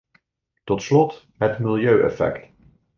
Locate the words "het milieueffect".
1.37-2.53